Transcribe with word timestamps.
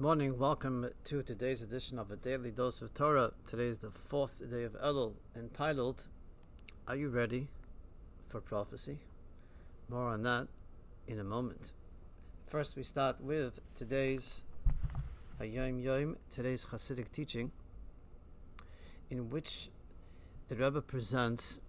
Good 0.00 0.06
morning. 0.06 0.38
Welcome 0.38 0.88
to 1.04 1.22
today's 1.22 1.60
edition 1.60 1.98
of 1.98 2.10
a 2.10 2.16
daily 2.16 2.50
dose 2.50 2.80
of 2.80 2.94
Torah. 2.94 3.32
Today 3.46 3.66
is 3.66 3.80
the 3.80 3.90
fourth 3.90 4.40
day 4.50 4.64
of 4.64 4.72
Elul, 4.72 5.12
entitled 5.36 6.06
"Are 6.88 6.96
you 6.96 7.10
ready 7.10 7.48
for 8.26 8.40
prophecy?" 8.40 9.00
More 9.90 10.08
on 10.08 10.22
that 10.22 10.48
in 11.06 11.18
a 11.18 11.22
moment. 11.22 11.72
First, 12.46 12.76
we 12.76 12.82
start 12.82 13.20
with 13.20 13.60
today's 13.74 14.42
Hayom 15.38 15.82
Yom, 15.82 16.16
today's 16.30 16.64
Hasidic 16.64 17.12
teaching, 17.12 17.52
in 19.10 19.28
which 19.28 19.68
the 20.48 20.56
Rebbe 20.56 20.80
presents 20.80 21.60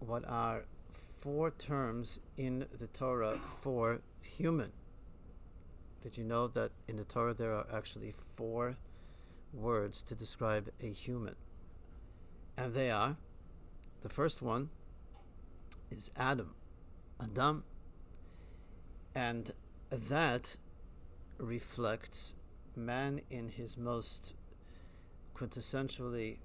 what 0.00 0.24
are 0.24 0.64
four 0.90 1.52
terms 1.52 2.18
in 2.36 2.66
the 2.76 2.88
Torah 2.88 3.34
for 3.34 4.00
human. 4.22 4.72
Did 6.04 6.18
you 6.18 6.24
know 6.24 6.48
that 6.48 6.70
in 6.86 6.96
the 6.96 7.04
Torah 7.04 7.32
there 7.32 7.54
are 7.54 7.66
actually 7.72 8.12
four 8.36 8.76
words 9.54 10.02
to 10.02 10.14
describe 10.14 10.68
a 10.82 10.92
human? 10.92 11.34
And 12.58 12.74
they 12.74 12.90
are 12.90 13.16
the 14.02 14.10
first 14.10 14.42
one 14.42 14.68
is 15.90 16.10
Adam, 16.14 16.54
Adam, 17.18 17.64
and 19.14 19.52
that 19.90 20.58
reflects 21.38 22.34
man 22.76 23.22
in 23.30 23.48
his 23.48 23.78
most 23.78 24.34
quintessentially 25.34 26.36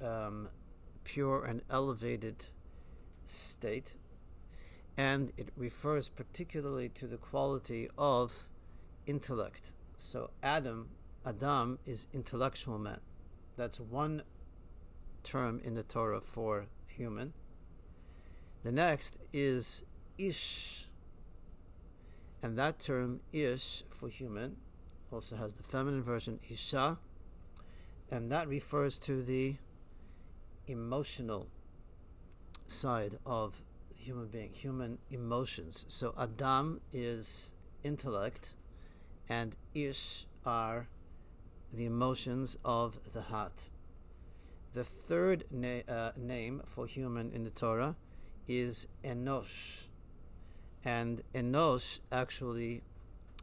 um, 0.00 0.50
pure 1.02 1.44
and 1.44 1.62
elevated 1.68 2.46
state, 3.24 3.96
and 4.96 5.32
it 5.36 5.48
refers 5.56 6.08
particularly 6.08 6.88
to 6.90 7.08
the 7.08 7.16
quality 7.16 7.88
of 7.98 8.46
intellect. 9.10 9.72
So 9.98 10.30
Adam, 10.42 10.88
Adam 11.26 11.80
is 11.84 12.06
intellectual 12.14 12.78
man. 12.78 13.00
That's 13.56 13.80
one 13.80 14.22
term 15.24 15.60
in 15.64 15.74
the 15.74 15.82
Torah 15.82 16.20
for 16.20 16.66
human. 16.86 17.34
The 18.62 18.72
next 18.72 19.18
is 19.32 19.84
Ish. 20.16 20.86
And 22.42 22.56
that 22.56 22.78
term 22.78 23.20
Ish 23.32 23.82
for 23.90 24.08
human 24.08 24.56
also 25.10 25.36
has 25.36 25.54
the 25.54 25.64
feminine 25.64 26.04
version 26.04 26.38
Isha. 26.48 26.98
And 28.10 28.30
that 28.30 28.48
refers 28.48 28.98
to 29.00 29.22
the 29.22 29.56
emotional 30.66 31.48
side 32.66 33.18
of 33.26 33.64
human 33.92 34.28
being, 34.28 34.52
human 34.52 34.98
emotions. 35.10 35.84
So 35.88 36.14
Adam 36.16 36.80
is 36.92 37.52
intellect 37.82 38.54
and 39.30 39.54
Ish 39.74 40.26
are 40.44 40.88
the 41.72 41.86
emotions 41.86 42.58
of 42.64 43.12
the 43.12 43.22
heart. 43.22 43.70
The 44.72 44.82
third 44.82 45.44
na- 45.52 45.86
uh, 45.88 46.12
name 46.16 46.62
for 46.66 46.86
human 46.86 47.30
in 47.30 47.44
the 47.44 47.50
Torah 47.50 47.94
is 48.48 48.88
Enosh. 49.04 49.86
And 50.84 51.22
Enosh 51.32 52.00
actually 52.10 52.82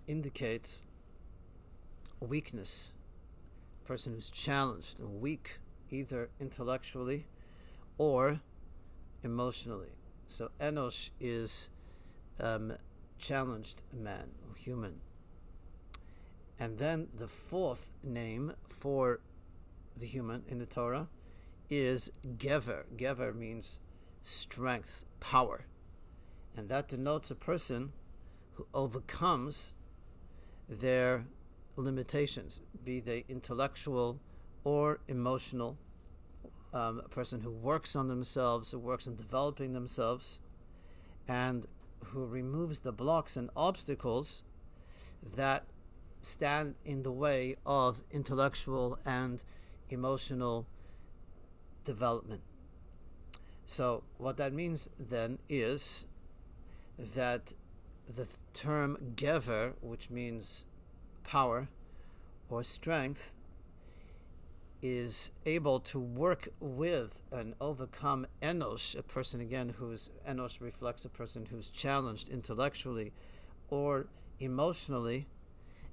indicates 0.08 0.84
weakness, 2.20 2.94
a 3.84 3.88
person 3.88 4.14
who's 4.14 4.30
challenged 4.30 5.00
and 5.00 5.22
weak, 5.22 5.60
either 5.90 6.30
intellectually 6.40 7.28
or 7.98 8.42
emotionally. 9.24 9.94
So 10.26 10.52
Enosh 10.60 11.12
is 11.22 11.70
um, 12.42 12.74
challenged 13.20 13.84
man, 13.94 14.32
human. 14.58 15.00
And 16.60 16.80
then 16.80 17.10
the 17.14 17.28
fourth 17.28 17.92
name 18.04 18.54
for 18.68 19.20
the 19.96 20.08
human 20.08 20.44
in 20.48 20.60
the 20.60 20.66
Torah 20.66 21.08
is 21.70 22.12
Gever. 22.26 22.84
Gever 22.96 23.36
means 23.36 23.80
strength, 24.22 25.06
power. 25.20 25.66
And 26.56 26.70
that 26.70 26.88
denotes 26.88 27.30
a 27.30 27.36
person 27.36 27.92
who 28.54 28.66
overcomes 28.74 29.76
their 30.68 31.26
limitations, 31.76 32.62
be 32.84 33.00
they 33.00 33.24
intellectual 33.30 34.20
or 34.64 35.00
emotional. 35.08 35.78
Um, 36.74 37.02
a 37.06 37.10
person 37.10 37.42
who 37.42 37.52
works 37.52 37.96
on 37.96 38.08
themselves, 38.08 38.72
who 38.72 38.80
works 38.80 39.08
on 39.08 39.16
developing 39.16 39.74
themselves, 39.74 40.42
and 41.28 41.66
who 42.06 42.26
removes 42.26 42.80
the 42.80 42.92
blocks 42.92 43.38
and 43.38 43.50
obstacles 43.56 44.44
that 45.36 45.66
stand 46.28 46.76
in 46.86 47.04
the 47.04 47.12
way 47.12 47.56
of 47.66 48.02
intellectual 48.12 49.00
and 49.06 49.44
emotional 49.90 50.68
development. 51.84 52.42
So, 53.66 54.04
what 54.18 54.38
that 54.38 54.54
means 54.54 54.90
then 55.00 55.40
is 55.50 56.06
that 56.98 57.54
the 58.08 58.28
term 58.54 59.14
gever, 59.16 59.74
which 59.82 60.10
means 60.10 60.66
power 61.24 61.68
or 62.50 62.64
strength, 62.64 63.36
is 64.82 65.32
able 65.46 65.80
to 65.80 66.00
work 66.00 66.50
with 66.60 67.22
and 67.32 67.56
overcome 67.60 68.28
enosh, 68.42 68.98
a 68.98 69.04
person 69.04 69.42
again 69.42 69.74
whose 69.80 70.12
enosh 70.28 70.62
reflects 70.62 71.04
a 71.04 71.10
person 71.10 71.48
who's 71.50 71.70
challenged 71.70 72.30
intellectually 72.30 73.12
or 73.70 74.08
emotionally 74.40 75.28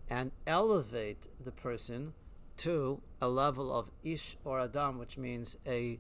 and 0.09 0.33
elevate 0.47 1.29
the 1.43 1.53
person 1.53 2.15
to 2.57 3.01
a 3.21 3.29
level 3.29 3.77
of 3.77 3.91
ish 4.03 4.37
or 4.45 4.61
adam, 4.61 4.99
which 4.99 5.19
means 5.19 5.57
a 5.67 5.99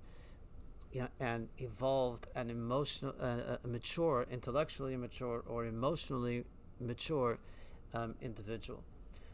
you 0.92 1.00
know, 1.00 1.08
an 1.18 1.48
evolved 1.58 2.28
and 2.36 2.50
emotional, 2.50 3.14
uh, 3.20 3.56
mature, 3.66 4.26
intellectually 4.30 4.96
mature 4.96 5.42
or 5.48 5.66
emotionally 5.66 6.44
mature 6.80 7.38
um, 7.92 8.14
individual. 8.22 8.84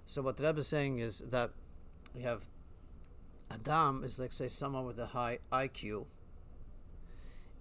So 0.07 0.23
what 0.23 0.39
the 0.39 0.45
Rebbe 0.45 0.61
is 0.61 0.69
saying 0.69 0.99
is 0.99 1.19
that 1.19 1.51
we 2.15 2.23
have 2.23 2.47
Adam 3.51 4.05
is 4.05 4.19
like 4.19 4.33
say 4.33 4.49
someone 4.49 4.87
with 4.87 4.99
a 4.99 5.07
high 5.07 5.39
IQ. 5.53 6.07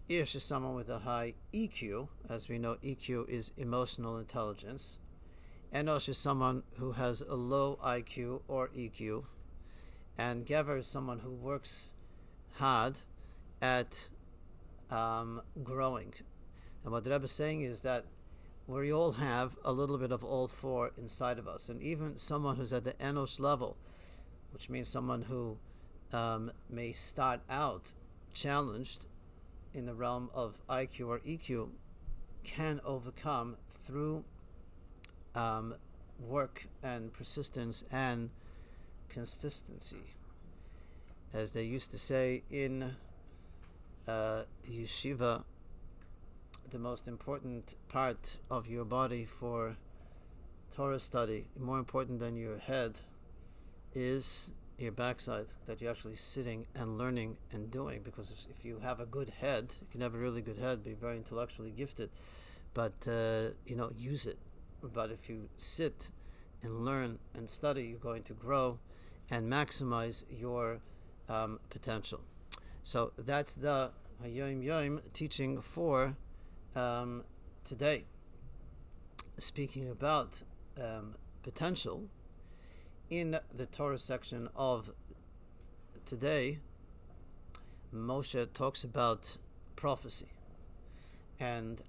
Ish 0.08 0.36
is 0.36 0.44
someone 0.44 0.76
with 0.76 0.90
a 0.90 1.00
high 1.00 1.36
EQ, 1.54 2.08
as 2.30 2.48
we 2.48 2.58
know 2.58 2.78
EQ 2.84 3.30
is 3.30 3.52
emotional 3.58 4.18
intelligence. 4.18 5.00
Enosh 5.74 6.10
is 6.10 6.18
someone 6.18 6.64
who 6.78 6.94
has 6.94 7.22
a 7.22 7.36
low 7.36 7.78
IQ 7.86 8.42
or 8.48 8.70
EQ, 8.70 9.24
and 10.18 10.44
Gever 10.44 10.80
is 10.80 10.88
someone 10.88 11.20
who 11.20 11.30
works 11.30 11.94
hard 12.56 13.02
at 13.62 14.10
um, 14.90 15.42
growing. 15.64 16.14
And 16.84 16.92
what 16.92 17.04
the 17.04 17.12
Rebbe 17.12 17.26
is 17.26 17.32
saying 17.32 17.62
is 17.62 17.84
that 17.84 18.06
we 18.66 18.92
all 18.92 19.12
have 19.14 19.58
a 19.64 19.72
little 19.72 20.00
bit 20.00 20.12
of 20.12 20.24
all 20.24 20.48
four 20.48 20.92
inside 20.98 21.38
of 21.38 21.48
us, 21.48 21.70
and 21.70 21.82
even 21.84 22.18
someone 22.18 22.56
who's 22.56 22.74
at 22.74 22.84
the 22.84 22.94
Enosh 22.94 23.40
level, 23.40 23.78
which 24.52 24.72
means 24.72 24.88
someone 24.88 25.22
who 25.22 25.58
um, 26.12 26.52
may 26.68 26.94
start 26.94 27.42
out 27.48 27.94
challenged 28.34 29.06
in 29.76 29.86
the 29.86 29.94
realm 29.94 30.32
of 30.34 30.62
IQ 30.68 31.08
or 31.08 31.20
EQ, 31.20 31.70
can 32.44 32.82
overcome 32.84 33.58
through 33.68 34.24
um, 35.40 35.76
work 36.28 36.68
and 36.84 37.14
persistence 37.14 37.84
and 37.92 38.30
consistency. 39.08 40.16
As 41.34 41.54
they 41.54 41.64
used 41.64 41.92
to 41.92 42.00
say 42.00 42.44
in 42.52 42.96
uh, 44.08 44.42
yeshiva, 44.70 45.44
the 46.70 46.80
most 46.80 47.08
important 47.08 47.76
part 47.88 48.38
of 48.50 48.68
your 48.68 48.86
body 48.86 49.26
for 49.26 49.78
Torah 50.76 51.00
study, 51.00 51.46
more 51.58 51.80
important 51.80 52.20
than 52.20 52.36
your 52.36 52.58
head, 52.58 53.00
is 53.96 54.52
your 54.78 54.92
backside 54.92 55.48
that 55.66 55.82
you're 55.82 55.92
actually 55.92 56.16
sitting 56.16 56.66
and 56.76 56.98
learning 56.98 57.38
and 57.52 57.72
doing. 57.72 58.02
Because 58.04 58.32
if, 58.32 58.58
if 58.58 58.66
you 58.66 58.80
have 58.80 59.00
a 59.00 59.06
good 59.06 59.32
head, 59.42 59.74
you 59.82 59.88
can 59.92 60.02
have 60.02 60.16
a 60.16 60.18
really 60.18 60.42
good 60.42 60.58
head, 60.58 60.84
be 60.84 60.94
very 60.94 61.18
intellectually 61.18 61.72
gifted, 61.72 62.10
but 62.74 62.94
uh, 63.08 63.54
you 63.66 63.76
know, 63.76 63.92
use 63.98 64.26
it 64.26 64.38
but 64.82 65.12
if 65.12 65.30
you 65.30 65.50
sit 65.58 66.12
and 66.62 66.86
learn 66.86 67.20
and 67.34 67.50
study, 67.50 67.84
you're 67.84 68.00
going 68.00 68.24
to 68.24 68.34
grow 68.34 68.80
and 69.32 69.52
maximize 69.52 70.26
your 70.30 70.80
um, 71.28 71.60
potential. 71.70 72.22
So 72.84 73.12
that's 73.18 73.56
the 73.56 73.92
Hayom 74.24 74.64
Yom 74.64 75.02
teaching 75.14 75.62
for 75.62 76.16
um, 76.76 77.24
today. 77.64 78.06
Speaking 79.38 79.90
about 79.90 80.44
um, 80.82 81.16
potential, 81.44 82.10
in 83.10 83.38
the 83.54 83.66
Torah 83.66 83.98
section 83.98 84.50
of 84.56 84.92
today, 86.06 86.60
Moshe 87.94 88.54
talks 88.54 88.84
about 88.84 89.38
prophecy 89.76 90.28
and 91.40 91.82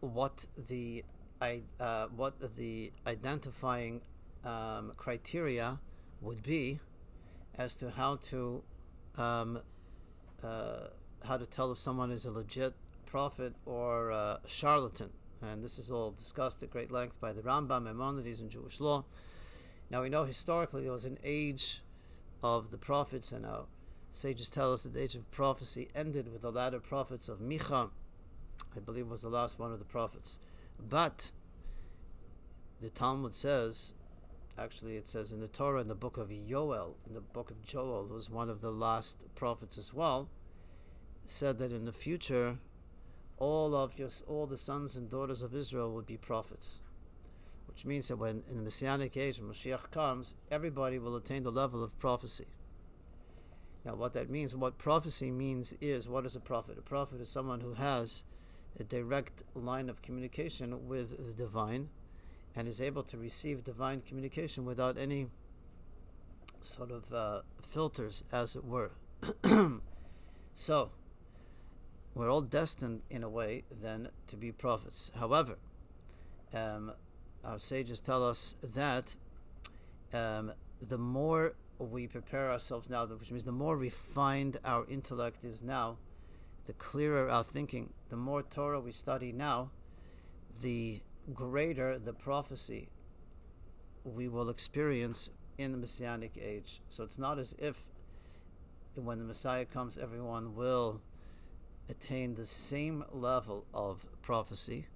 what 0.00 0.46
the 0.56 1.04
I, 1.40 1.62
uh, 1.78 2.06
what 2.08 2.34
the 2.56 2.92
identifying 3.06 4.00
um, 4.44 4.92
criteria 4.96 5.78
would 6.20 6.42
be 6.42 6.80
as 7.56 7.74
to 7.76 7.90
how 7.90 8.16
to 8.16 8.62
um, 9.16 9.60
uh, 10.42 10.88
how 11.24 11.36
to 11.36 11.46
tell 11.46 11.72
if 11.72 11.78
someone 11.78 12.10
is 12.10 12.24
a 12.24 12.30
legit 12.30 12.74
prophet 13.06 13.54
or 13.66 14.10
a 14.10 14.40
charlatan. 14.46 15.10
And 15.42 15.62
this 15.62 15.78
is 15.78 15.90
all 15.90 16.10
discussed 16.12 16.62
at 16.62 16.70
great 16.70 16.90
length 16.90 17.20
by 17.20 17.32
the 17.32 17.42
Rambam, 17.42 17.84
Maimonides, 17.84 18.40
and 18.40 18.50
Jewish 18.50 18.80
law. 18.80 19.04
Now 19.90 20.02
we 20.02 20.08
know 20.08 20.24
historically 20.24 20.82
there 20.82 20.92
was 20.92 21.04
an 21.04 21.18
age 21.24 21.82
of 22.42 22.70
the 22.70 22.78
prophets, 22.78 23.32
and 23.32 23.46
our 23.46 23.66
sages 24.12 24.48
tell 24.48 24.72
us 24.72 24.82
that 24.82 24.94
the 24.94 25.02
age 25.02 25.14
of 25.14 25.30
prophecy 25.30 25.88
ended 25.94 26.32
with 26.32 26.42
the 26.42 26.52
latter 26.52 26.80
prophets 26.80 27.28
of 27.28 27.38
Micha, 27.38 27.90
I 28.76 28.80
believe 28.80 29.08
was 29.08 29.22
the 29.22 29.28
last 29.28 29.58
one 29.58 29.72
of 29.72 29.78
the 29.78 29.84
prophets. 29.84 30.38
But 30.78 31.32
the 32.80 32.90
Talmud 32.90 33.34
says, 33.34 33.94
actually 34.58 34.96
it 34.96 35.08
says 35.08 35.32
in 35.32 35.40
the 35.40 35.48
Torah 35.48 35.80
in 35.80 35.88
the 35.88 35.94
book 35.94 36.16
of 36.16 36.28
Yoel, 36.28 36.94
in 37.06 37.14
the 37.14 37.20
book 37.20 37.50
of 37.50 37.64
Joel, 37.64 38.06
who 38.08 38.14
was 38.14 38.30
one 38.30 38.48
of 38.48 38.60
the 38.60 38.70
last 38.70 39.24
prophets 39.34 39.78
as 39.78 39.92
well, 39.92 40.28
said 41.24 41.58
that 41.58 41.72
in 41.72 41.84
the 41.84 41.92
future 41.92 42.58
all 43.36 43.74
of 43.74 43.98
your 43.98 44.08
all 44.26 44.46
the 44.46 44.58
sons 44.58 44.96
and 44.96 45.10
daughters 45.10 45.42
of 45.42 45.54
Israel 45.54 45.92
would 45.94 46.06
be 46.06 46.16
prophets. 46.16 46.80
Which 47.66 47.84
means 47.84 48.08
that 48.08 48.16
when 48.16 48.42
in 48.50 48.56
the 48.56 48.62
Messianic 48.62 49.16
age, 49.16 49.38
when 49.38 49.50
Mashiach 49.50 49.90
comes, 49.90 50.34
everybody 50.50 50.98
will 50.98 51.14
attain 51.14 51.44
the 51.44 51.52
level 51.52 51.84
of 51.84 51.96
prophecy. 51.98 52.46
Now, 53.84 53.94
what 53.94 54.14
that 54.14 54.28
means, 54.28 54.54
what 54.56 54.78
prophecy 54.78 55.30
means 55.30 55.74
is 55.80 56.08
what 56.08 56.26
is 56.26 56.34
a 56.34 56.40
prophet? 56.40 56.76
A 56.78 56.82
prophet 56.82 57.20
is 57.20 57.28
someone 57.28 57.60
who 57.60 57.74
has 57.74 58.24
a 58.80 58.84
direct 58.84 59.42
line 59.54 59.88
of 59.88 60.02
communication 60.02 60.88
with 60.88 61.16
the 61.26 61.32
divine 61.32 61.88
and 62.54 62.66
is 62.66 62.80
able 62.80 63.02
to 63.04 63.18
receive 63.18 63.64
divine 63.64 64.00
communication 64.00 64.64
without 64.64 64.98
any 64.98 65.28
sort 66.60 66.90
of 66.90 67.12
uh, 67.12 67.40
filters, 67.62 68.24
as 68.32 68.56
it 68.56 68.64
were. 68.64 68.90
so, 70.54 70.90
we're 72.14 72.30
all 72.30 72.40
destined, 72.40 73.02
in 73.10 73.22
a 73.22 73.28
way, 73.28 73.62
then, 73.70 74.08
to 74.26 74.36
be 74.36 74.50
prophets. 74.50 75.12
However, 75.18 75.58
um, 76.52 76.92
our 77.44 77.58
sages 77.58 78.00
tell 78.00 78.26
us 78.26 78.56
that 78.62 79.14
um, 80.12 80.52
the 80.80 80.98
more 80.98 81.54
we 81.78 82.08
prepare 82.08 82.50
ourselves 82.50 82.90
now, 82.90 83.06
which 83.06 83.30
means 83.30 83.44
the 83.44 83.52
more 83.52 83.76
refined 83.76 84.58
our 84.64 84.84
intellect 84.88 85.44
is 85.44 85.62
now, 85.62 85.98
the 86.68 86.74
clearer 86.74 87.30
our 87.30 87.42
thinking, 87.42 87.94
the 88.10 88.16
more 88.16 88.42
Torah 88.42 88.78
we 88.78 88.92
study 88.92 89.32
now, 89.32 89.70
the 90.60 91.00
greater 91.32 91.98
the 91.98 92.12
prophecy 92.12 92.90
we 94.04 94.28
will 94.28 94.50
experience 94.50 95.30
in 95.56 95.72
the 95.72 95.78
Messianic 95.78 96.36
age. 96.38 96.82
So 96.90 97.04
it's 97.04 97.18
not 97.18 97.38
as 97.38 97.54
if 97.58 97.84
when 98.94 99.18
the 99.18 99.24
Messiah 99.24 99.64
comes, 99.64 99.96
everyone 99.96 100.54
will 100.54 101.00
attain 101.88 102.34
the 102.34 102.44
same 102.44 103.02
level 103.12 103.64
of 103.72 104.04
prophecy. 104.20 104.88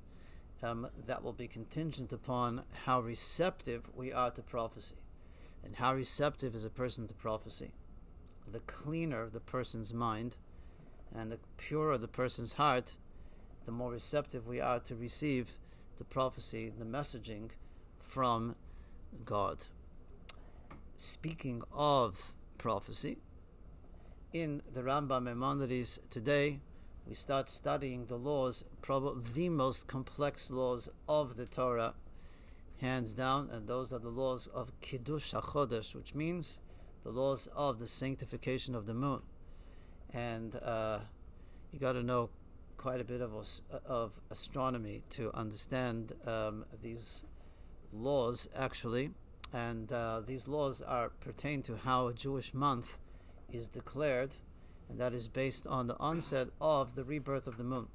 Um, 0.62 0.88
that 1.06 1.24
will 1.24 1.32
be 1.32 1.48
contingent 1.48 2.12
upon 2.12 2.64
how 2.84 3.00
receptive 3.00 3.88
we 3.94 4.12
are 4.12 4.30
to 4.30 4.42
prophecy. 4.42 4.96
And 5.64 5.76
how 5.76 5.94
receptive 5.94 6.54
is 6.54 6.66
a 6.66 6.70
person 6.70 7.08
to 7.08 7.14
prophecy? 7.14 7.72
The 8.46 8.60
cleaner 8.60 9.30
the 9.30 9.40
person's 9.40 9.94
mind 9.94 10.36
and 11.14 11.30
the 11.30 11.38
purer 11.56 11.98
the 11.98 12.08
person's 12.08 12.54
heart, 12.54 12.96
the 13.66 13.72
more 13.72 13.92
receptive 13.92 14.46
we 14.46 14.60
are 14.60 14.80
to 14.80 14.94
receive 14.94 15.58
the 15.98 16.04
prophecy, 16.04 16.72
the 16.76 16.84
messaging 16.84 17.50
from 17.98 18.56
God. 19.24 19.66
Speaking 20.96 21.62
of 21.72 22.34
prophecy, 22.58 23.18
in 24.32 24.62
the 24.72 24.82
Rambam 24.82 25.24
Maimonides 25.24 26.00
today, 26.10 26.60
we 27.06 27.14
start 27.14 27.50
studying 27.50 28.06
the 28.06 28.16
laws, 28.16 28.64
probably 28.80 29.22
the 29.34 29.48
most 29.48 29.86
complex 29.86 30.50
laws 30.50 30.88
of 31.08 31.36
the 31.36 31.46
Torah, 31.46 31.94
hands 32.80 33.12
down, 33.12 33.50
and 33.50 33.66
those 33.66 33.92
are 33.92 33.98
the 33.98 34.08
laws 34.08 34.46
of 34.46 34.72
Kiddush 34.80 35.34
HaChodesh, 35.34 35.94
which 35.94 36.14
means 36.14 36.60
the 37.02 37.10
laws 37.10 37.48
of 37.54 37.78
the 37.78 37.86
sanctification 37.86 38.74
of 38.74 38.86
the 38.86 38.94
moon. 38.94 39.22
And 40.12 40.56
uh, 40.56 40.98
you 41.72 41.78
got 41.78 41.92
to 41.92 42.02
know 42.02 42.30
quite 42.76 43.00
a 43.00 43.04
bit 43.04 43.20
of, 43.20 43.32
of 43.86 44.20
astronomy 44.30 45.02
to 45.10 45.32
understand 45.34 46.12
um, 46.26 46.64
these 46.82 47.24
laws, 47.92 48.48
actually. 48.56 49.10
And 49.52 49.92
uh, 49.92 50.20
these 50.26 50.48
laws 50.48 50.82
are 50.82 51.10
pertain 51.20 51.62
to 51.62 51.76
how 51.76 52.08
a 52.08 52.14
Jewish 52.14 52.54
month 52.54 52.98
is 53.50 53.68
declared 53.68 54.36
and 54.92 55.00
that 55.00 55.14
is 55.14 55.26
based 55.26 55.66
on 55.66 55.86
the 55.86 55.98
onset 55.98 56.48
of 56.60 56.94
the 56.94 57.02
rebirth 57.02 57.46
of 57.46 57.56
the 57.56 57.64
moon. 57.64 57.88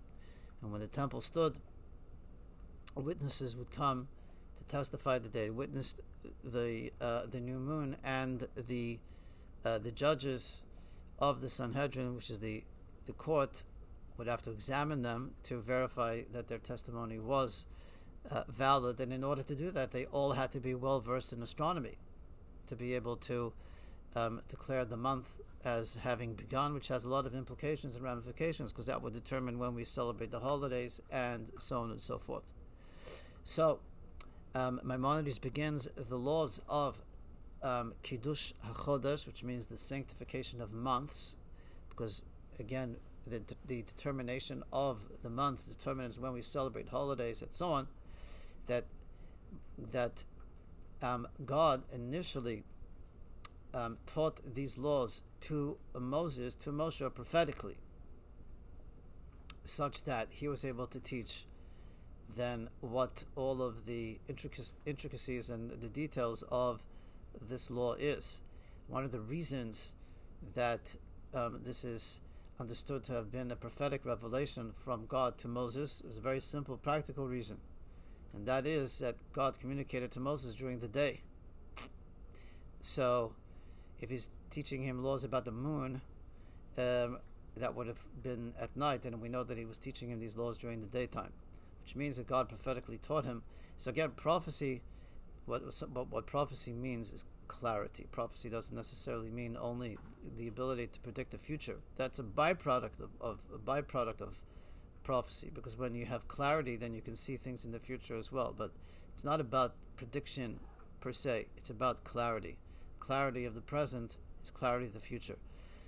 And 0.62 0.72
when 0.72 0.82
the 0.82 0.88
temple 0.88 1.22
stood, 1.22 1.60
witnesses 2.96 3.56
would 3.56 3.70
come 3.70 4.08
to 4.58 4.64
testify 4.64 5.20
that 5.20 5.32
they 5.32 5.52
witnessed 5.52 6.02
the 6.44 6.92
uh, 7.00 7.28
the 7.30 7.40
new 7.40 7.60
moon, 7.60 7.98
and 8.04 8.48
the 8.56 8.98
uh, 9.64 9.78
the 9.78 9.92
judges 9.92 10.64
of 11.20 11.42
the 11.42 11.50
Sanhedrin, 11.50 12.16
which 12.16 12.30
is 12.30 12.40
the 12.40 12.64
the 13.06 13.14
court, 13.14 13.64
would 14.18 14.28
have 14.28 14.42
to 14.44 14.52
examine 14.52 15.02
them 15.02 15.32
to 15.44 15.62
verify 15.62 16.22
that 16.34 16.48
their 16.48 16.58
testimony 16.58 17.20
was 17.20 17.66
uh, 18.30 18.44
valid. 18.50 19.00
And 19.00 19.14
in 19.14 19.24
order 19.24 19.44
to 19.44 19.56
do 19.56 19.72
that, 19.72 19.92
they 19.92 20.06
all 20.06 20.34
had 20.34 20.52
to 20.52 20.60
be 20.60 20.76
well 20.76 21.00
versed 21.00 21.32
in 21.32 21.42
astronomy 21.42 21.98
to 22.68 22.76
be 22.76 22.96
able 22.96 23.16
to 23.16 23.54
um, 24.16 24.42
declare 24.50 24.84
the 24.86 24.98
month 24.98 25.38
as 25.64 25.96
having 25.96 26.34
begun, 26.34 26.74
which 26.74 26.88
has 26.88 27.04
a 27.04 27.10
lot 27.10 27.26
of 27.26 27.36
implications 27.36 27.96
and 27.96 28.04
ramifications 28.04 28.72
because 28.72 28.86
that 28.86 29.02
would 29.02 29.14
determine 29.14 29.60
when 29.60 29.74
we 29.74 29.84
celebrate 29.84 30.32
the 30.32 30.40
holidays 30.40 31.02
and 31.12 31.50
so 31.60 31.80
on 31.80 31.92
and 31.92 32.02
so 32.02 32.18
forth. 32.18 32.52
So, 33.44 33.80
um, 34.56 34.82
Maimonides 34.84 35.40
begins 35.40 35.88
the 35.96 36.18
laws 36.18 36.62
of 36.68 37.02
um, 37.64 37.94
Kiddush 38.04 38.54
HaChodesh, 38.66 39.26
which 39.26 39.44
means 39.44 39.68
the 39.68 39.78
sanctification 39.78 40.62
of 40.62 40.74
months, 40.74 41.36
because 41.90 42.24
again, 42.60 42.98
the, 43.26 43.42
the 43.66 43.82
determination 43.84 44.64
of 44.72 45.00
the 45.22 45.30
month 45.30 45.68
determines 45.68 46.20
when 46.20 46.34
we 46.34 46.42
celebrate 46.42 46.90
holidays 46.90 47.42
and 47.42 47.54
so 47.54 47.72
on. 47.72 47.88
That 48.68 48.86
that 49.92 50.24
um, 51.02 51.28
God 51.46 51.84
initially 51.94 52.64
um, 53.74 53.98
taught 54.06 54.42
these 54.54 54.78
laws 54.78 55.22
to 55.42 55.78
Moses, 55.98 56.56
to 56.56 56.72
Moshe 56.72 57.14
prophetically, 57.14 57.78
such 59.64 60.04
that 60.04 60.28
he 60.32 60.48
was 60.48 60.66
able 60.66 60.88
to 60.88 61.00
teach 61.00 61.46
then 62.36 62.70
what 62.82 63.24
all 63.36 63.62
of 63.62 63.86
the 63.86 64.20
intricacies 64.86 65.50
and 65.50 65.72
the 65.72 65.88
details 65.88 66.44
of 66.50 66.84
this 67.42 67.70
law 67.72 67.94
is. 67.94 68.42
One 68.88 69.04
of 69.04 69.12
the 69.12 69.20
reasons 69.20 69.94
that 70.56 70.96
um, 71.34 71.62
this 71.64 71.84
is 71.84 72.22
understood 72.60 73.04
to 73.06 73.14
have 73.14 73.32
been 73.32 73.52
a 73.52 73.56
prophetic 73.56 74.06
revelation 74.06 74.72
from 74.74 75.06
God 75.06 75.38
to 75.40 75.48
Moses 75.48 76.02
is 76.08 76.18
a 76.18 76.22
very 76.22 76.40
simple, 76.40 76.78
practical 76.78 77.28
reason. 77.28 77.58
And 78.34 78.46
that 78.46 78.66
is 78.66 79.00
that 79.00 79.16
God 79.34 79.60
communicated 79.60 80.12
to 80.12 80.20
Moses 80.20 80.54
during 80.54 80.80
the 80.80 80.88
day. 80.88 81.22
So, 82.82 83.34
if 84.00 84.10
he's 84.10 84.30
teaching 84.50 84.84
him 84.84 85.04
laws 85.04 85.24
about 85.24 85.46
the 85.46 85.52
moon, 85.52 86.02
um, 86.78 87.20
that 87.56 87.76
would 87.76 87.88
have 87.88 88.02
been 88.24 88.54
at 88.60 88.76
night, 88.76 89.06
and 89.06 89.20
we 89.22 89.30
know 89.30 89.44
that 89.44 89.58
he 89.58 89.66
was 89.66 89.78
teaching 89.78 90.10
him 90.10 90.20
these 90.20 90.38
laws 90.38 90.58
during 90.58 90.80
the 90.80 90.88
daytime, 90.88 91.34
which 91.84 91.96
means 91.96 92.18
that 92.18 92.28
God 92.28 92.50
prophetically 92.50 93.00
taught 93.00 93.26
him. 93.26 93.44
So 93.78 93.90
again, 93.90 94.12
prophecy, 94.16 94.82
what 95.48 95.64
what, 95.94 96.12
what 96.12 96.28
prophecy 96.28 96.74
means 96.74 97.12
is 97.12 97.26
clarity. 97.48 98.06
Prophecy 98.12 98.50
doesn't 98.50 98.76
necessarily 98.76 99.30
mean 99.30 99.58
only 99.60 99.98
the 100.38 100.48
ability 100.48 100.88
to 100.88 101.00
predict 101.00 101.32
the 101.32 101.38
future. 101.38 101.78
That's 101.96 102.20
a 102.20 102.24
byproduct 102.24 103.00
of, 103.00 103.10
of 103.20 103.40
a 103.54 103.58
byproduct 103.58 104.22
of 104.22 104.42
prophecy, 105.04 105.50
because 105.54 105.78
when 105.78 105.96
you 105.96 106.06
have 106.06 106.28
clarity, 106.28 106.76
then 106.76 106.94
you 106.94 107.02
can 107.02 107.16
see 107.16 107.38
things 107.38 107.66
in 107.66 107.72
the 107.72 107.80
future 107.80 108.18
as 108.18 108.32
well. 108.32 108.54
But 108.56 108.72
it's 109.14 109.24
not 109.26 109.40
about 109.40 109.74
prediction 109.96 110.60
per 111.00 111.14
se; 111.14 111.48
it's 111.58 111.70
about 111.70 112.04
clarity 112.04 112.58
clarity 113.08 113.46
of 113.46 113.56
the 113.56 113.62
present 113.62 114.18
is 114.44 114.52
clarity 114.52 114.86
of 114.86 114.94
the 114.94 115.00
future. 115.00 115.38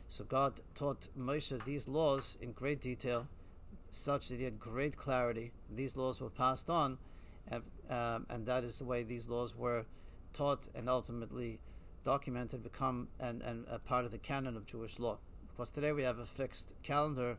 So 0.07 0.23
God 0.23 0.53
taught 0.73 1.09
Moshe 1.17 1.61
these 1.65 1.85
laws 1.85 2.37
in 2.41 2.53
great 2.53 2.79
detail, 2.79 3.27
such 3.89 4.29
that 4.29 4.37
he 4.37 4.45
had 4.45 4.57
great 4.57 4.95
clarity. 4.95 5.51
These 5.69 5.97
laws 5.97 6.21
were 6.21 6.29
passed 6.29 6.69
on, 6.69 6.97
um, 7.89 8.25
and 8.29 8.45
that 8.45 8.63
is 8.63 8.77
the 8.77 8.85
way 8.85 9.03
these 9.03 9.27
laws 9.27 9.55
were 9.55 9.85
taught 10.33 10.67
and 10.75 10.87
ultimately 10.89 11.59
documented, 12.03 12.63
become 12.63 13.07
and, 13.19 13.41
and 13.41 13.65
a 13.69 13.79
part 13.79 14.05
of 14.05 14.11
the 14.11 14.17
canon 14.17 14.55
of 14.55 14.65
Jewish 14.65 14.99
law. 14.99 15.17
Of 15.49 15.57
course, 15.57 15.69
today 15.69 15.91
we 15.91 16.03
have 16.03 16.19
a 16.19 16.25
fixed 16.25 16.75
calendar, 16.83 17.37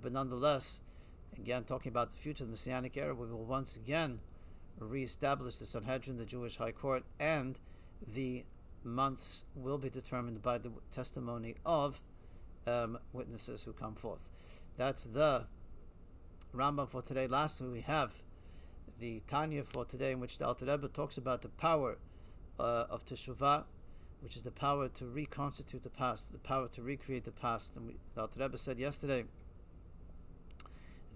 but 0.00 0.12
nonetheless, 0.12 0.80
again 1.36 1.64
talking 1.64 1.90
about 1.90 2.10
the 2.10 2.16
future, 2.16 2.44
the 2.44 2.50
Messianic 2.50 2.96
era, 2.96 3.14
we 3.14 3.26
will 3.26 3.44
once 3.44 3.76
again 3.76 4.20
reestablish 4.78 5.56
the 5.56 5.66
Sanhedrin, 5.66 6.16
the 6.16 6.24
Jewish 6.24 6.56
High 6.56 6.72
Court, 6.72 7.04
and 7.20 7.58
the 8.14 8.44
months 8.84 9.44
will 9.54 9.78
be 9.78 9.90
determined 9.90 10.42
by 10.42 10.58
the 10.58 10.70
testimony 10.90 11.54
of 11.64 12.00
um, 12.66 12.98
witnesses 13.12 13.62
who 13.62 13.72
come 13.72 13.94
forth. 13.94 14.28
That's 14.76 15.04
the 15.04 15.46
Rambam 16.54 16.88
for 16.88 17.02
today. 17.02 17.26
Lastly, 17.26 17.68
we 17.68 17.80
have 17.82 18.22
the 19.00 19.22
Tanya 19.26 19.64
for 19.64 19.84
today, 19.84 20.12
in 20.12 20.20
which 20.20 20.38
the 20.38 20.46
Alter 20.46 20.66
Rebbe 20.66 20.88
talks 20.88 21.16
about 21.16 21.42
the 21.42 21.48
power 21.48 21.98
uh, 22.58 22.84
of 22.90 23.04
Teshuvah, 23.04 23.64
which 24.20 24.36
is 24.36 24.42
the 24.42 24.50
power 24.50 24.88
to 24.88 25.06
reconstitute 25.06 25.82
the 25.82 25.90
past, 25.90 26.32
the 26.32 26.38
power 26.38 26.68
to 26.68 26.82
recreate 26.82 27.24
the 27.24 27.32
past. 27.32 27.76
And 27.76 27.86
we, 27.88 27.96
the 28.14 28.22
Alter 28.22 28.40
Rebbe 28.40 28.58
said 28.58 28.78
yesterday 28.78 29.24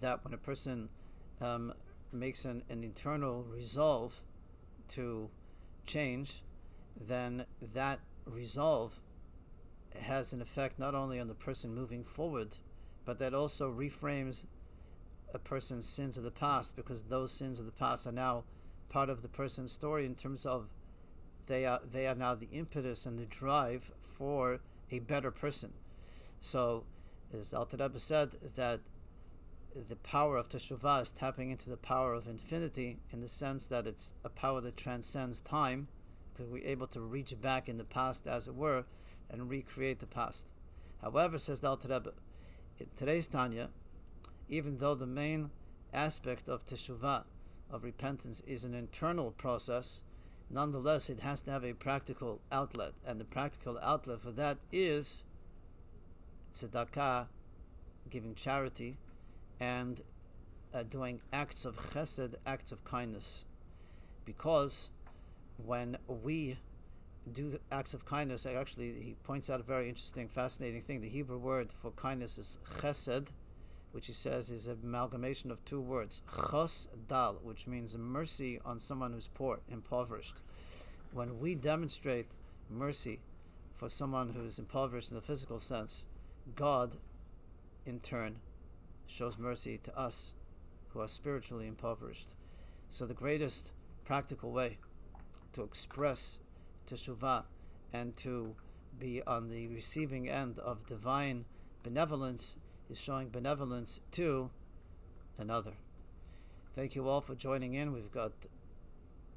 that 0.01 0.25
when 0.25 0.35
a 0.35 0.39
person 0.39 0.89
um, 1.41 1.73
makes 2.13 2.45
an, 2.45 2.63
an 2.69 2.83
internal 2.83 3.45
resolve 3.45 4.23
to 4.89 5.31
change, 5.87 6.43
then 7.01 7.45
that 7.75 8.01
resolve 8.25 9.01
has 10.01 10.33
an 10.33 10.43
effect 10.43 10.79
not 10.79 10.95
only 10.95 11.21
on 11.21 11.29
the 11.29 11.35
person 11.35 11.75
moving 11.75 12.05
forward, 12.05 12.57
but 13.05 13.19
that 13.19 13.35
also 13.35 13.73
reframes 13.73 14.45
a 15.35 15.39
person's 15.39 15.87
sins 15.87 16.17
of 16.17 16.25
the 16.25 16.31
past 16.31 16.77
because 16.77 17.03
those 17.03 17.33
sins 17.33 17.59
of 17.59 17.67
the 17.67 17.73
past 17.73 18.07
are 18.07 18.13
now 18.13 18.45
part 18.89 19.11
of 19.11 19.23
the 19.23 19.29
person's 19.29 19.73
story 19.73 20.07
in 20.07 20.15
terms 20.15 20.47
of 20.47 20.69
they 21.47 21.65
are 21.65 21.81
they 21.85 22.07
are 22.07 22.15
now 22.15 22.35
the 22.35 22.49
impetus 22.53 23.07
and 23.07 23.19
the 23.19 23.27
drive 23.27 23.91
for 24.01 24.61
a 24.91 24.99
better 25.01 25.31
person. 25.31 25.73
So, 26.41 26.85
as 27.33 27.53
Alter 27.55 27.77
Rebbe 27.77 27.99
said, 27.99 28.33
that 28.57 28.81
the 29.89 29.97
power 29.97 30.37
of 30.37 30.49
Teshuvah 30.49 31.03
is 31.03 31.11
tapping 31.11 31.51
into 31.51 31.71
the 31.71 31.77
power 31.77 32.15
of 32.15 32.27
infinity 32.27 32.99
in 33.13 33.21
the 33.21 33.29
sense 33.29 33.67
that 33.69 33.87
it's 33.87 34.15
a 34.25 34.29
power 34.29 34.61
that 34.61 34.77
transcends 34.77 35.41
time, 35.41 35.89
because 36.33 36.51
we're 36.51 36.67
able 36.67 36.87
to 36.89 37.01
reach 37.01 37.39
back 37.41 37.69
in 37.69 37.77
the 37.77 37.85
past, 37.85 38.27
as 38.27 38.47
it 38.47 38.55
were, 38.55 38.85
and 39.31 39.51
recreate 39.51 40.01
the 40.01 40.07
past. 40.07 40.51
However, 41.03 41.39
says 41.39 41.61
the 41.61 41.69
Alter 41.69 41.89
Rebbe, 41.89 42.13
in 42.79 42.87
today's 42.97 43.27
Tanya, 43.27 43.69
even 44.49 44.79
though 44.79 44.95
the 44.95 45.07
main 45.07 45.51
aspect 45.93 46.49
of 46.49 46.65
Teshuvah, 46.65 47.25
of 47.71 47.85
repentance, 47.85 48.43
is 48.47 48.65
an 48.65 48.75
internal 48.75 49.33
process, 49.33 50.03
nonetheless 50.51 51.11
it 51.11 51.21
has 51.21 51.43
to 51.43 51.51
have 51.51 51.65
a 51.65 51.73
practical 51.73 52.41
outlet, 52.53 52.93
and 53.07 53.21
the 53.21 53.25
practical 53.25 53.79
outlet 53.83 54.21
for 54.21 54.31
that 54.33 54.59
is 54.73 55.25
tzedakah, 56.53 57.27
giving 58.11 58.35
charity, 58.35 58.97
and 59.61 60.03
uh, 60.73 60.83
doing 60.85 61.21
acts 61.33 61.65
of 61.65 61.77
chesed, 61.77 62.35
acts 62.47 62.73
of 62.73 62.85
kindness. 62.85 63.47
Because 64.25 64.91
when 65.65 65.97
we 66.23 66.59
do 67.33 67.59
acts 67.73 67.95
of 67.95 68.05
kindness, 68.05 68.47
actually, 68.47 68.93
he 68.93 69.17
points 69.25 69.51
out 69.51 69.61
a 69.61 69.63
very 69.63 69.89
interesting, 69.89 70.29
fascinating 70.29 70.81
thing. 70.81 71.01
The 71.01 71.09
Hebrew 71.09 71.39
word 71.39 71.73
for 71.73 71.91
kindness 71.93 72.39
is 72.39 72.59
chesed, 72.79 73.29
which 73.97 74.09
he 74.09 74.13
says 74.13 74.51
is 74.51 74.67
an 74.67 74.79
amalgamation 74.85 75.51
of 75.51 75.65
two 75.65 75.81
words, 75.81 76.21
chos 76.31 76.87
dal, 77.09 77.41
which 77.43 77.67
means 77.67 77.97
mercy 77.97 78.61
on 78.63 78.79
someone 78.79 79.11
who's 79.15 79.29
poor, 79.29 79.61
impoverished. 79.71 80.43
When 81.15 81.41
we 81.41 81.55
demonstrate 81.55 82.37
mercy 82.69 83.21
for 83.75 83.89
someone 83.89 84.29
who's 84.29 84.59
impoverished 84.59 85.09
in 85.09 85.15
the 85.15 85.23
physical 85.23 85.59
sense, 85.59 86.05
God, 86.55 86.99
in 87.87 88.01
turn, 88.01 88.37
shows 89.07 89.39
mercy 89.39 89.79
to 89.85 89.99
us 89.99 90.35
who 90.89 91.01
are 91.01 91.09
spiritually 91.09 91.67
impoverished. 91.67 92.35
So, 92.91 93.07
the 93.07 93.15
greatest 93.15 93.73
practical 94.05 94.53
way 94.53 94.77
to 95.55 95.63
express 95.63 96.41
teshuvah 96.87 97.45
and 97.95 98.15
to 98.19 98.57
be 98.99 99.23
on 99.27 99.49
the 99.49 99.69
receiving 99.69 100.29
end 100.29 100.59
of 100.59 100.85
divine 100.85 101.47
benevolence 101.83 102.59
is 102.91 103.01
showing 103.01 103.29
benevolence 103.29 104.01
to 104.13 104.51
another. 105.39 105.73
Thank 106.75 106.95
you 106.95 107.09
all 107.09 107.21
for 107.21 107.35
joining 107.35 107.75
in. 107.75 107.93
We've 107.93 108.13
got 108.13 108.33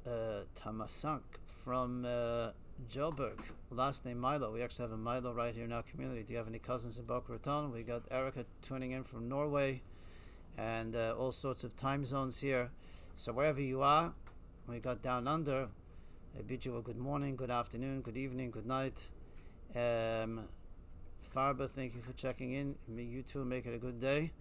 uh, 0.06 0.44
Tamasank 0.54 1.22
from 1.46 2.04
uh, 2.04 2.50
Joburg, 2.90 3.38
last 3.70 4.04
name 4.04 4.18
Milo. 4.18 4.52
We 4.52 4.62
actually 4.62 4.84
have 4.84 4.92
a 4.92 4.96
Milo 4.96 5.32
right 5.32 5.54
here 5.54 5.64
in 5.64 5.72
our 5.72 5.82
community. 5.82 6.22
Do 6.22 6.32
you 6.32 6.38
have 6.38 6.48
any 6.48 6.58
cousins 6.58 6.98
in 6.98 7.04
Boca 7.04 7.32
Raton? 7.32 7.72
We 7.72 7.82
got 7.82 8.02
Erica 8.10 8.44
tuning 8.62 8.92
in 8.92 9.04
from 9.04 9.28
Norway 9.28 9.82
and 10.56 10.96
uh, 10.96 11.14
all 11.18 11.32
sorts 11.32 11.64
of 11.64 11.76
time 11.76 12.04
zones 12.04 12.38
here. 12.38 12.70
So 13.16 13.32
wherever 13.32 13.60
you 13.60 13.82
are, 13.82 14.12
we 14.66 14.78
got 14.78 15.02
down 15.02 15.26
under. 15.26 15.68
I 16.38 16.42
bid 16.42 16.64
you 16.64 16.76
a 16.76 16.82
good 16.82 16.98
morning, 16.98 17.36
good 17.36 17.50
afternoon, 17.50 18.02
good 18.02 18.16
evening, 18.16 18.50
good 18.50 18.66
night. 18.66 19.10
Um, 19.74 20.48
Farba, 21.34 21.68
thank 21.68 21.94
you 21.94 22.02
for 22.02 22.12
checking 22.12 22.52
in. 22.54 22.74
You 22.88 23.22
too, 23.22 23.44
make 23.44 23.66
it 23.66 23.74
a 23.74 23.78
good 23.78 24.00
day 24.00 24.32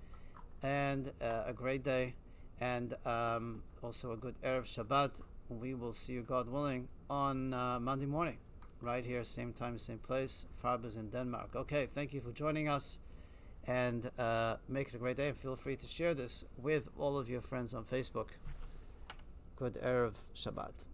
and 0.64 1.12
uh, 1.22 1.44
a 1.46 1.54
great 1.54 1.84
day, 1.84 2.16
and 2.60 2.96
um, 3.06 3.64
also 3.82 4.12
a 4.12 4.18
good 4.18 4.36
Erev 4.44 4.64
Shabbat. 4.64 5.22
We 5.50 5.74
will 5.74 5.94
see 5.94 6.14
you, 6.14 6.22
God 6.22 6.50
willing, 6.50 6.88
on 7.10 7.54
uh, 7.54 7.80
Monday 7.80 8.06
morning, 8.06 8.38
right 8.82 9.06
here, 9.06 9.24
same 9.24 9.54
time, 9.54 9.78
same 9.78 10.00
place. 10.00 10.48
Farba's 10.64 10.96
in 10.96 11.10
Denmark. 11.10 11.56
Okay, 11.56 11.86
thank 11.86 12.14
you 12.14 12.22
for 12.22 12.32
joining 12.32 12.68
us, 12.68 13.00
and 13.68 14.10
uh, 14.20 14.58
make 14.68 14.90
it 14.90 14.96
a 14.96 14.98
great 14.98 15.18
day. 15.18 15.32
Feel 15.32 15.56
free 15.56 15.76
to 15.76 15.88
share 15.88 16.14
this 16.14 16.44
with 16.58 16.90
all 16.98 17.18
of 17.18 17.30
your 17.30 17.42
friends 17.42 17.74
on 17.74 17.84
Facebook. 17.84 18.30
Good 19.56 19.76
Erev 19.84 20.16
Shabbat. 20.36 20.86